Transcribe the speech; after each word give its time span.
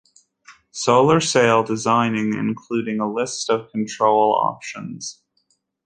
Solar 0.71 1.19
sail 1.19 1.61
designing 1.63 2.33
including 2.33 2.99
a 2.99 3.07
list 3.07 3.51
of 3.51 3.69
control 3.69 4.33
options. 4.33 5.21